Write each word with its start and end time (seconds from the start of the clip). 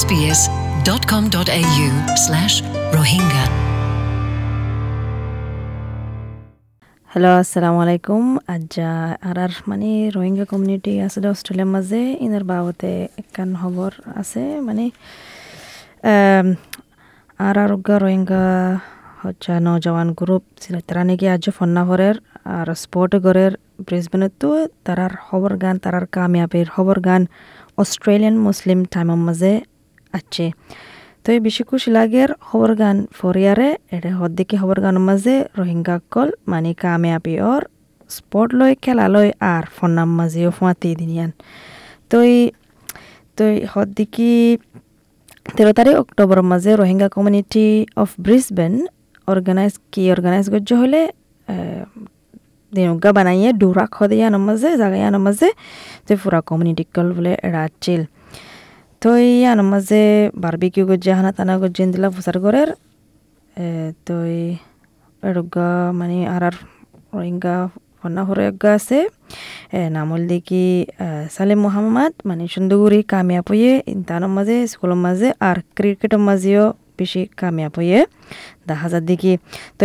sbs.com.au 0.00 1.88
slash 2.24 2.54
rohingya. 2.96 3.44
Hello 7.10 7.30
আসসালামু 7.42 7.78
আলাইকুম 7.84 8.22
আজ 8.54 8.72
আর 9.28 9.38
আর 9.44 9.52
মানে 9.70 9.90
রোহিঙ্গা 10.16 10.44
কমিউনিটি 10.50 10.92
আছে 11.06 11.18
অস্ট্রেলিয়ার 11.34 11.70
মাঝে, 11.74 12.02
ইনার 12.24 12.44
বাবতে 12.50 12.90
একখান 13.20 13.50
খবর 13.60 13.90
আছে 14.20 14.42
মানে 14.66 14.84
আর 17.46 17.56
আরোগ্য 17.64 17.88
রোহিঙ্গা 18.04 18.44
হচ্ছে 19.22 19.52
নজওয়ান 19.68 20.08
গ্রুপ 20.18 20.44
তারা 20.88 21.02
নাকি 21.08 21.26
আজ 21.34 21.44
ফন্নাভরের 21.56 22.16
আর 22.58 22.68
স্পোর্ট 22.82 23.12
গড়ের 23.24 23.52
ব্রিসবেনের 23.86 24.32
তো 24.40 24.48
তারার 24.86 25.14
খবর 25.26 25.52
গান, 25.62 25.76
তারার 25.84 26.06
কামিয়াবের 26.14 26.68
খবর 26.76 26.96
গান 27.08 27.22
অস্ট্রেলিয়ান 27.82 28.36
মুসলিম 28.46 28.78
টাইমের 28.92 29.20
মাঝে 29.26 29.52
আছে 30.18 30.46
তো 31.22 31.28
এই 31.34 31.40
বেশি 31.46 31.62
খুশি 31.68 31.88
লাগের 31.96 32.30
খবর 32.48 32.70
গান 32.80 32.96
ফরিয়ারে 33.18 33.70
এটা 33.96 34.10
হদ্দিকে 34.20 34.54
খবর 34.62 34.76
গানের 34.84 35.04
মাঝে 35.08 35.34
রোহিঙ্গা 35.58 35.96
কল 36.12 36.28
মানে 36.50 36.70
কামিয়াবি 36.82 37.34
ওর 37.50 37.62
স্পট 38.16 38.48
লই 38.58 38.72
খেলা 38.84 39.06
লই 39.14 39.28
আর 39.52 39.64
ফন্নাম 39.76 40.10
মাঝেও 40.18 40.50
ফুয়াতি 40.58 40.90
দিনিয়ান। 41.00 41.30
তই 42.10 42.32
তই 43.38 43.54
হদ্দিকি 43.72 44.32
তেরো 45.56 45.72
তারিখ 45.78 45.94
অক্টোবরের 46.04 46.46
মাঝে 46.52 46.70
Rohingya 46.80 47.08
community 47.14 47.66
of 48.02 48.10
Brisbane 48.24 48.72
organize, 49.32 49.74
কি 49.92 50.02
অর্গানাইজ 50.14 50.46
করছে 50.52 50.74
হলে 50.80 51.00
দিনুগা 52.72 53.10
বানাইয়ে 53.16 53.50
ডুরাক 53.60 53.92
হদিয়ানোর 53.98 54.42
মাঝে, 54.48 54.68
জাগাইয়ানোর 54.80 55.22
মাঝে 55.26 55.48
তো 56.06 56.12
পুরা 56.22 56.40
কমিউনিটি 56.48 56.84
কল 56.94 57.08
বলে 57.16 57.32
রাচিল 57.56 58.02
তো 59.02 59.10
ইয়ানোর 59.22 59.68
মাঝে 59.72 60.02
বারবিকিউ 60.34 60.84
গজ্জে 60.90 61.12
হানা 61.14 61.30
টানা 61.36 61.54
গজ্জে 61.62 61.84
দিলা 61.86 62.08
ফুসার 62.14 62.36
ঘরের 62.44 62.68
তো 64.06 64.14
এরগা 65.22 65.68
মানে 65.92 66.18
আর 66.26 66.42
আর 66.42 66.56
রোহিঙ্গা 67.12 67.56
ফন্না 67.98 68.22
হরগা 68.28 68.70
আছে 68.78 68.98
নামল 69.88 70.22
দেখি 70.26 70.66
সালেম 71.30 71.58
মোহাম্মদ 71.58 72.12
মানে 72.28 72.44
সুন্দরগুড়ি 72.46 73.00
কামিয়াব 73.12 73.46
হয়ে 73.52 73.72
ইন্তানোর 73.94 74.32
মাঝে 74.36 74.56
স্কুলের 74.66 75.00
মাঝে 75.06 75.28
আর 75.40 75.56
ক্রিকেটের 75.76 76.22
মাঝেও 76.28 76.64
বেশি 76.98 77.22
কামিয়াব 77.36 77.74
হয়ে 77.78 77.98
দেখা 78.68 78.86
যার 78.92 79.04
দেখি 79.10 79.32
তো 79.78 79.84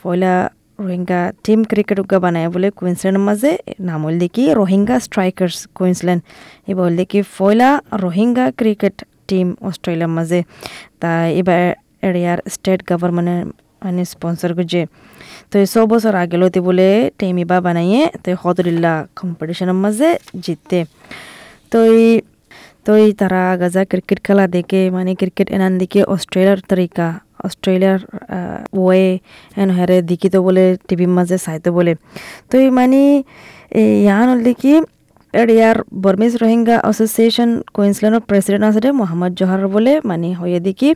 পয়লা 0.00 0.32
রোহিঙ্গা 0.78 1.20
টিম 1.44 1.60
ক্রিকেট 1.70 1.98
উগা 2.02 2.18
বানায় 2.24 2.48
বলে 2.54 2.68
কুইন্সল্যান্ডের 2.78 3.24
মাঝে 3.28 3.50
নাম 3.88 4.00
হল 4.06 4.14
দেখি 4.22 4.44
রোহিঙ্গা 4.60 4.96
স্ট্রাইকার্স 5.06 5.58
কুইন্সল্যান্ড 5.78 6.22
এবার 6.70 6.88
দেখি 7.00 7.20
ফয়লা 7.36 7.70
রোহিঙ্গা 8.04 8.46
ক্রিকেট 8.60 8.96
টিম 9.28 9.46
অস্ট্রেলিয়ার 9.68 10.12
মাঝে। 10.16 10.40
তা 11.00 11.10
এবার 11.40 11.62
এরিয়ার 12.08 12.38
স্টেট 12.54 12.80
গভর্নমেন্টের 12.90 13.40
মানে 13.84 14.02
স্পন্সর 14.12 14.50
করছে। 14.58 14.80
তো 15.50 15.56
ছ 15.72 15.74
বছর 15.92 16.12
আগেলতে 16.22 16.58
বলে 16.68 16.88
টিম 17.18 17.36
ইবা 17.44 17.58
বানাইয়ে 17.66 18.02
তো 18.22 18.30
হদরিল্লা 18.42 18.92
কম্পিটিশনের 19.18 19.78
মাঝে 19.84 20.08
জিততে। 20.44 20.78
তো 21.72 21.78
তো 22.84 22.92
তারা 23.20 23.42
গাজা 23.60 23.82
ক্রিকেট 23.90 24.18
খেলা 24.26 24.44
দেখে 24.56 24.80
মানে 24.96 25.10
ক্রিকেট 25.20 25.48
এনান 25.56 25.72
দিকে 25.80 26.00
অস্ট্রেলিয়ার 26.14 26.60
তরিকা 26.70 27.06
অস্ট্রেলিয়ার 27.46 28.00
ওয়ে 28.82 29.06
এন 29.62 29.68
হেরে 29.76 29.98
দিকিত 30.10 30.34
বলে 30.46 30.64
টিভির 30.88 31.12
মাঝে 31.18 31.36
চাইতে 31.46 31.68
বলে। 31.76 31.92
তো 32.50 32.54
এই 32.64 32.70
মানে 32.78 33.00
ইয়ান 34.04 34.26
হল 34.30 34.40
দেখি 34.50 34.74
ইয়ার 35.58 35.78
বর্মিজ 36.04 36.34
রোহিঙ্গা 36.42 36.76
অ্যাসোসিয়েশন 36.84 37.50
কুইন্সল্যান্ডের 37.76 38.22
প্রেসিডেন্ট 38.28 38.64
আছে 38.68 38.90
মোহাম্মদ 39.00 39.32
জোহার 39.38 39.60
বলে 39.74 39.92
মানে 40.10 40.28
হয়ে 40.40 40.58
দেখি। 40.66 40.90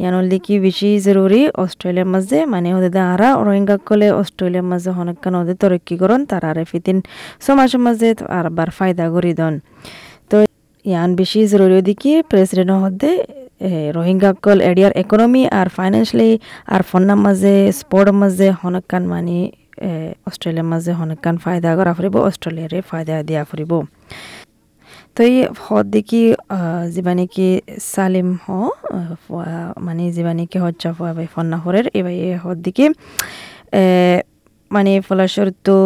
ইয়ান 0.00 0.12
হল 0.18 0.26
দেখি 0.34 0.54
বেশি 0.66 0.90
জরুরি 1.06 1.42
অস্ট্রেলিয়ার 1.64 2.08
মাঝে 2.14 2.38
মানে 2.52 2.68
ওদের 2.76 2.92
আরা 3.14 3.28
রোহিঙ্গা 3.46 3.76
কলে 3.88 4.08
অস্ট্রেলিয়ার 4.20 4.66
মাঝে 4.72 4.90
অনেকখান 5.02 5.34
ওদের 5.40 5.56
তরক্কি 5.62 5.94
করন 6.02 6.20
তারা 6.30 6.46
আরে 6.52 6.64
ফিতিন 6.70 6.96
সমাজের 7.46 7.80
মাঝে 7.86 8.08
আর 8.38 8.46
বার 8.56 8.70
ফায়দা 8.78 9.04
করি 9.14 9.32
দন। 9.40 9.54
তো 10.30 10.36
ইয়ান 10.84 11.10
বেশি 11.20 11.40
জরুরি 11.52 11.78
দেখি 11.90 12.12
প্রেসিডেন্ট 12.30 12.72
হতে 12.84 13.10
রোহিঙ্গা 13.96 14.30
কল 14.44 14.58
এরিয়ার 14.62 14.92
ইকোনমি 15.02 15.42
আর 15.58 15.68
ফাইন্যান্সিয়ালি 15.76 16.30
আর 16.66 16.82
ফন্নার 16.82 17.20
মাঝে 17.26 17.54
স্পোর্টের 17.72 18.16
মাঝে 18.20 18.48
হনকান 18.60 19.02
মানে 19.12 19.38
অস্ট্রেলিয়ার 20.26 20.68
মাঝে 20.72 20.92
হনকান 21.00 21.36
ফায়দা 21.44 21.70
করা 21.78 21.92
ফুরিব 21.96 22.14
অস্ট্রেলিয়ারে 22.22 22.78
ফায়দা 22.90 23.14
দিয়া 23.28 23.42
ফুরিব 23.44 23.72
তো 25.14 25.20
এই 25.28 25.36
হদ 25.64 25.86
দেখি 25.94 26.22
যিবা 26.94 27.12
নেকি 27.18 27.48
সালিম 27.86 28.28
হ 28.42 28.46
মানে 29.78 30.04
যিবা 30.16 30.32
নেকি 30.38 30.58
হজ্জা 30.64 30.90
ফন্না 31.34 31.56
হরের 31.64 31.86
এবার 31.98 32.14
হদ 32.44 32.58
দেখি 32.66 32.86
মানে 34.70 34.92
ফলাশর 35.00 35.48
তো 35.66 35.76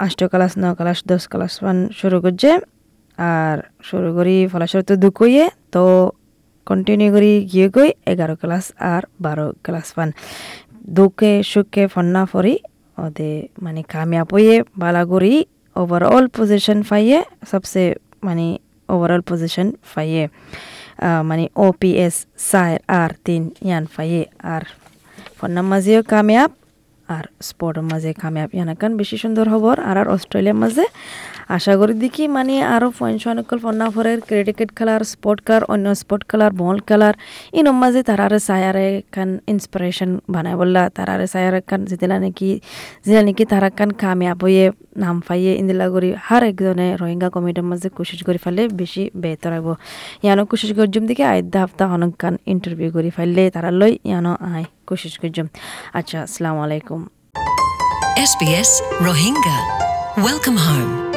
আষ্ট 0.00 0.20
ক্লাস 0.32 0.52
ন 0.58 0.64
ক্লাস 0.78 0.98
দশ 1.10 1.22
ক্লাস 1.32 1.54
ওয়ান 1.62 1.78
শুরু 2.00 2.16
করছে 2.24 2.50
আর 3.18 3.56
শুরু 3.82 4.08
করি 4.16 4.36
ফলাশর 4.52 4.82
তো 4.88 4.94
দুকইয়ে 4.96 5.44
তো 5.72 5.82
কন্টিনিউ 6.70 7.08
করি, 7.14 7.32
গিয়ে 7.52 7.68
গই 7.74 7.90
এগারো 8.12 8.34
ক্লাস 8.42 8.66
আর 8.92 9.02
বারো 9.24 9.46
ক্লাস 9.64 9.88
পান। 9.96 10.08
দুঃখে 10.96 11.32
সুখে 11.52 11.84
ফন্না 11.92 12.22
ফরি 12.30 12.54
ওদে 13.04 13.32
মানে 13.64 13.80
কামিয়াব 13.92 14.28
হয়ে 14.34 14.56
বালা 14.82 15.02
করি 15.12 15.34
ওভারঅল 15.80 16.24
পজিশন 16.36 16.78
পাইয়ে 16.88 17.18
সবসে 17.50 17.84
মানে 18.26 18.46
ওভারঅল 18.94 19.22
পজিশন 19.30 19.68
পাইয়ে 19.92 20.24
মানে 21.30 21.44
ও 21.64 21.66
পি 21.80 21.90
এস 22.06 22.16
সার 22.50 22.72
আর 23.00 23.10
তিন, 23.26 23.42
ইয়ান 23.66 23.84
পাইয়ে, 23.94 24.22
আর 24.54 24.62
ফন্নার 25.38 25.66
মাঝেও 25.70 26.00
কামিয়াব, 26.12 26.50
আর 27.08 27.24
স্পোর্টের 27.48 27.84
মাঝে 27.90 28.10
কামিয়াব। 28.22 28.50
ইয়ানাকান 28.56 28.92
বেশি 29.00 29.16
সুন্দর 29.22 29.46
খবর 29.52 29.76
আর 29.88 29.96
আর 30.02 30.08
অস্ট্রেলিয়ার 30.16 30.58
মাঝে 30.62 30.84
আশা 31.56 31.72
করি 31.80 31.94
দেখি 32.04 32.24
মানে 32.36 32.54
আরও 32.74 32.88
পঞ্চানকল 32.98 33.58
ফন্নাফরের 33.64 34.18
ক্রিকেট 34.28 34.70
খেলার 34.78 35.02
স্পোর্ট 35.12 35.40
কার 35.48 35.62
অন্য 35.72 35.86
স্পোর্ট 36.00 36.22
খেলার 36.30 36.52
বল 36.60 36.76
খেলার 36.88 37.14
ইনম 37.58 37.76
মাঝে 37.82 38.00
তারারে 38.08 38.38
সায়ারে 38.48 38.88
কান 39.14 39.30
ইন্সপিরেশন 39.52 40.10
বানায় 40.34 40.56
বললা, 40.60 40.82
তারারে 40.96 41.26
সায়ারে 41.34 41.60
কান 41.70 41.80
যেদিলা 41.90 42.16
নাকি 42.24 42.50
যেদিলা 43.04 43.22
নাকি 43.28 43.44
তারা 43.52 43.68
কান 43.78 43.90
কামিয়াব 44.02 44.38
হয়ে 44.44 44.66
নাম 45.02 45.16
পাইয়ে 45.26 45.52
ইন্দিলা 45.60 45.86
করি 45.94 46.10
হার 46.26 46.42
একজনে 46.50 46.88
রোহিঙ্গা 47.00 47.28
কমিটির 47.34 47.66
মাঝে 47.70 47.88
কোশিশ 47.96 48.20
করে 48.26 48.38
ফেলে 48.44 48.62
বেশি 48.80 49.02
বেহতর 49.22 49.52
হইব। 49.54 49.68
ইয়ানো 50.24 50.42
কোশিশ 50.50 50.70
করজুম 50.78 51.04
দিকে 51.10 51.24
আইদা 51.32 51.60
হাফতা 51.62 51.84
অনেক 51.94 52.12
কান 52.22 52.34
ইন্টারভিউ 52.52 52.88
করে 52.94 53.10
ফেললে 53.16 53.42
তারা 53.54 53.70
লই 53.80 53.92
ইয়ানো 54.08 54.32
আয় 54.50 54.64
কোশিশ 54.88 55.14
করজুম। 55.22 55.46
আচ্ছা 55.98 56.18
আসসালামু 56.26 56.60
আলাইকুম। 56.66 57.00
SBS 58.30 58.70
Rohingya 59.06 59.58
Welcome 60.26 60.58
home 60.66 61.09